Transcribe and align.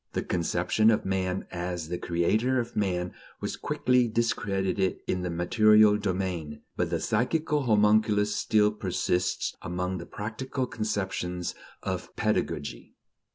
The 0.13 0.23
conception 0.23 0.89
of 0.89 1.05
man 1.05 1.45
as 1.51 1.89
the 1.89 1.99
creator 1.99 2.59
of 2.59 2.75
man 2.75 3.13
was 3.39 3.55
quickly 3.55 4.07
discredited 4.07 4.97
in 5.05 5.21
the 5.21 5.29
material 5.29 5.95
domain; 5.97 6.63
but 6.75 6.89
the 6.89 6.99
psychical 6.99 7.61
homunculus 7.61 8.35
still 8.35 8.71
persists 8.71 9.53
among 9.61 9.99
the 9.99 10.07
practical 10.07 10.65
conceptions 10.65 11.53
of 11.83 12.15
pedagogy. 12.15 12.95